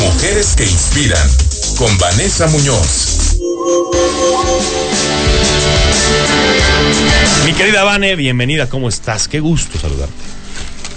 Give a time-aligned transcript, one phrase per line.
[0.00, 1.28] Mujeres que inspiran
[1.76, 3.36] con Vanessa Muñoz.
[7.44, 9.28] Mi querida Vane, bienvenida, ¿cómo estás?
[9.28, 10.14] Qué gusto saludarte.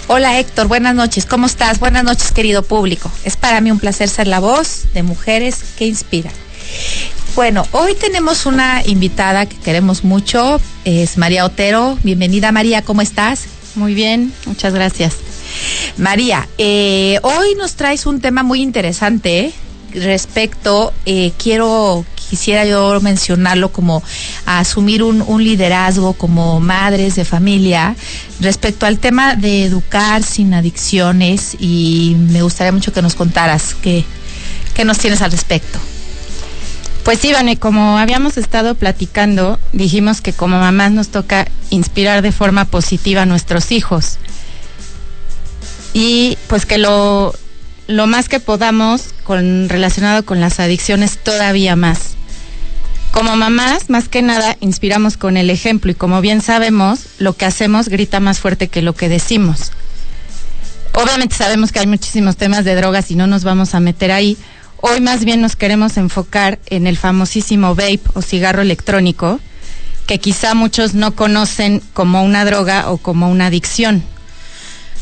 [0.07, 1.79] Hola Héctor, buenas noches, ¿cómo estás?
[1.79, 3.11] Buenas noches querido público.
[3.25, 6.33] Es para mí un placer ser la voz de mujeres que inspiran.
[7.35, 11.97] Bueno, hoy tenemos una invitada que queremos mucho, es María Otero.
[12.03, 13.43] Bienvenida María, ¿cómo estás?
[13.75, 15.15] Muy bien, muchas gracias.
[15.95, 19.53] María, eh, hoy nos traes un tema muy interesante
[19.93, 24.03] respecto, eh, quiero, quisiera yo mencionarlo como
[24.45, 27.95] asumir un, un, liderazgo como madres de familia
[28.39, 34.03] respecto al tema de educar sin adicciones y me gustaría mucho que nos contaras qué,
[34.73, 35.79] qué nos tienes al respecto.
[37.07, 42.33] Pues sí, Vane, como habíamos estado platicando, dijimos que como mamás nos toca inspirar de
[42.33, 44.17] forma positiva a nuestros hijos.
[45.93, 47.33] Y pues que lo,
[47.87, 52.15] lo más que podamos con, relacionado con las adicciones todavía más.
[53.11, 57.45] Como mamás, más que nada, inspiramos con el ejemplo y como bien sabemos, lo que
[57.45, 59.71] hacemos grita más fuerte que lo que decimos.
[60.93, 64.37] Obviamente sabemos que hay muchísimos temas de drogas y no nos vamos a meter ahí.
[64.77, 69.39] Hoy más bien nos queremos enfocar en el famosísimo vape o cigarro electrónico,
[70.05, 74.03] que quizá muchos no conocen como una droga o como una adicción.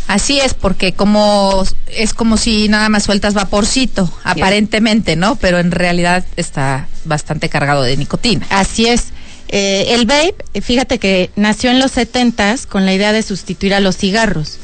[0.07, 5.35] Así es, porque como es como si nada más sueltas vaporcito, aparentemente, ¿no?
[5.35, 8.45] Pero en realidad está bastante cargado de nicotina.
[8.49, 9.05] Así es.
[9.47, 13.79] Eh, el vape, fíjate que nació en los 70 con la idea de sustituir a
[13.79, 14.57] los cigarros,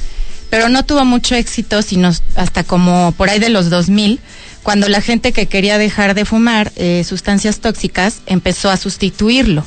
[0.50, 4.20] pero no tuvo mucho éxito sino hasta como por ahí de los 2000,
[4.64, 9.66] cuando la gente que quería dejar de fumar eh, sustancias tóxicas empezó a sustituirlo.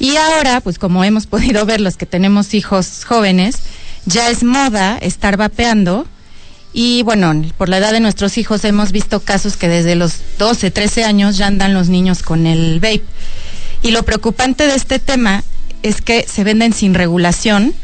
[0.00, 3.56] Y ahora, pues como hemos podido ver los que tenemos hijos jóvenes,
[4.08, 6.06] ya es moda estar vapeando.
[6.72, 10.70] Y bueno, por la edad de nuestros hijos hemos visto casos que desde los 12,
[10.70, 13.04] 13 años ya andan los niños con el vape.
[13.82, 15.44] Y lo preocupante de este tema
[15.82, 17.74] es que se venden sin regulación.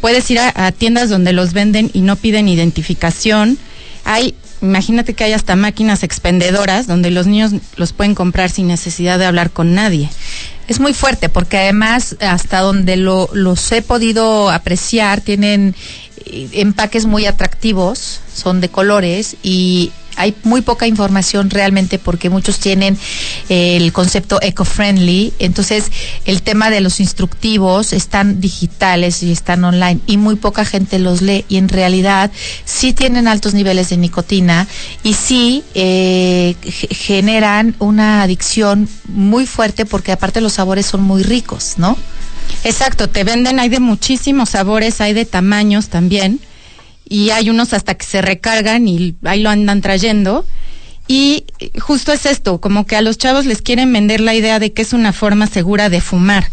[0.00, 3.58] Puedes ir a, a tiendas donde los venden y no piden identificación.
[4.04, 9.18] Hay imagínate que hay hasta máquinas expendedoras donde los niños los pueden comprar sin necesidad
[9.18, 10.08] de hablar con nadie.
[10.68, 15.74] Es muy fuerte porque además hasta donde lo, los he podido apreciar tienen
[16.26, 22.98] empaques muy atractivos, son de colores y hay muy poca información realmente porque muchos tienen
[23.48, 25.90] el concepto eco-friendly, entonces
[26.24, 31.22] el tema de los instructivos están digitales y están online y muy poca gente los
[31.22, 32.30] lee y en realidad
[32.64, 34.66] sí tienen altos niveles de nicotina
[35.02, 36.56] y sí eh,
[36.90, 41.96] generan una adicción muy fuerte porque aparte los sabores son muy ricos, ¿no?
[42.64, 46.40] Exacto, te venden, hay de muchísimos sabores, hay de tamaños también
[47.08, 50.44] y hay unos hasta que se recargan y ahí lo andan trayendo.
[51.08, 51.44] Y
[51.78, 54.82] justo es esto, como que a los chavos les quieren vender la idea de que
[54.82, 56.50] es una forma segura de fumar.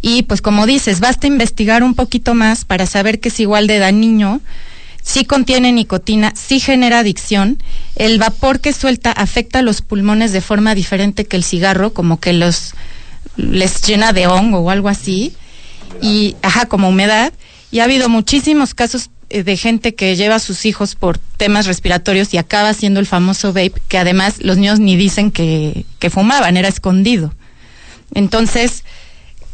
[0.00, 3.78] Y pues como dices, basta investigar un poquito más para saber que es igual de
[3.78, 4.40] dañino,
[5.02, 7.62] sí contiene nicotina, sí genera adicción.
[7.94, 12.18] El vapor que suelta afecta a los pulmones de forma diferente que el cigarro, como
[12.18, 12.74] que los
[13.36, 15.34] les llena de hongo o algo así.
[16.00, 17.32] Y, ajá, como humedad.
[17.70, 22.34] Y ha habido muchísimos casos de gente que lleva a sus hijos por temas respiratorios
[22.34, 26.56] y acaba siendo el famoso vape, que además los niños ni dicen que, que fumaban,
[26.56, 27.34] era escondido.
[28.14, 28.84] Entonces,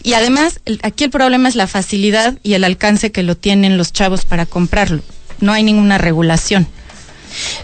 [0.02, 3.76] y además, el, aquí el problema es la facilidad y el alcance que lo tienen
[3.76, 5.02] los chavos para comprarlo.
[5.40, 6.66] No hay ninguna regulación.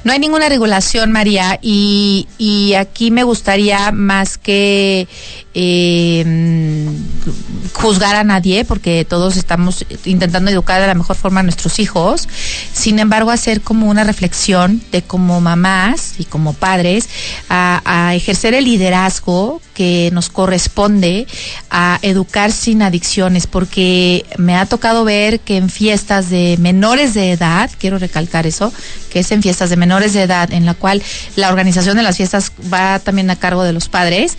[0.05, 5.09] No hay ninguna regulación, María, y, y aquí me gustaría más que
[5.55, 6.25] eh,
[7.73, 12.29] juzgar a nadie, porque todos estamos intentando educar de la mejor forma a nuestros hijos.
[12.73, 17.09] Sin embargo, hacer como una reflexión de como mamás y como padres
[17.49, 21.27] a, a ejercer el liderazgo que nos corresponde
[21.71, 27.33] a educar sin adicciones, porque me ha tocado ver que en fiestas de menores de
[27.33, 28.73] edad, quiero recalcar eso,
[29.11, 31.03] que es en fiestas de menores de edad, en la cual
[31.37, 34.37] la organización de las fiestas va también a cargo de los padres,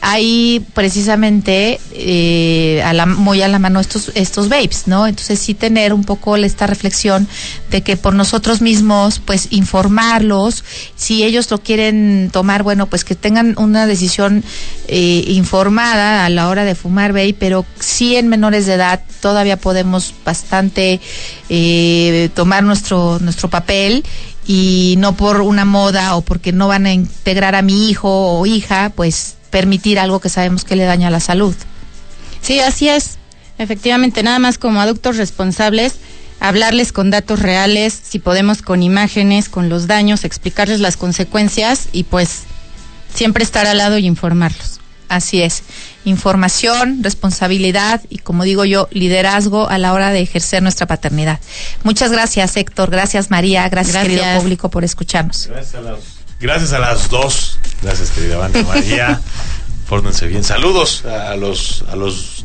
[0.00, 5.06] hay precisamente eh, a la, muy a la mano estos, estos vapes, ¿no?
[5.06, 7.26] Entonces sí tener un poco esta reflexión
[7.70, 10.64] de que por nosotros mismos, pues informarlos,
[10.96, 14.44] si ellos lo quieren tomar, bueno, pues que tengan una decisión
[14.86, 19.56] eh, informada a la hora de fumar vape, pero sí en menores de edad todavía
[19.56, 21.00] podemos bastante
[21.48, 24.04] eh, tomar nuestro, nuestro papel
[24.48, 28.46] y no por una moda o porque no van a integrar a mi hijo o
[28.46, 31.54] hija, pues permitir algo que sabemos que le daña la salud.
[32.40, 33.18] Sí, así es.
[33.58, 35.96] Efectivamente, nada más como adultos responsables,
[36.40, 42.04] hablarles con datos reales, si podemos con imágenes, con los daños, explicarles las consecuencias y
[42.04, 42.44] pues
[43.12, 44.80] siempre estar al lado y informarlos.
[45.08, 45.62] Así es.
[46.04, 51.40] Información, responsabilidad y, como digo yo, liderazgo a la hora de ejercer nuestra paternidad.
[51.82, 52.90] Muchas gracias, Héctor.
[52.90, 53.68] Gracias, María.
[53.68, 54.18] Gracias, Gracias.
[54.18, 55.48] querido público, por escucharnos.
[55.48, 55.98] Gracias a, las,
[56.40, 57.58] gracias a las dos.
[57.82, 59.20] Gracias, querida banda María.
[59.88, 60.44] Pórtense bien.
[60.44, 62.44] Saludos a los, a los,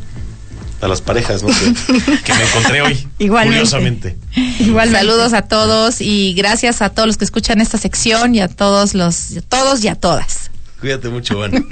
[0.80, 1.48] a las parejas, ¿no?
[1.48, 3.08] que, que me encontré hoy.
[3.18, 3.58] Igualmente.
[3.58, 4.16] Curiosamente.
[4.60, 8.48] Igual saludos a todos y gracias a todos los que escuchan esta sección y a
[8.48, 10.50] todos los, todos y a todas.
[10.80, 11.50] Cuídate mucho, Van.